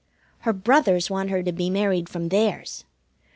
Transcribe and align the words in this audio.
Her 0.39 0.51
brothers 0.51 1.11
want 1.11 1.29
her 1.29 1.43
to 1.43 1.51
be 1.51 1.69
married 1.69 2.09
from 2.09 2.29
theirs. 2.29 2.85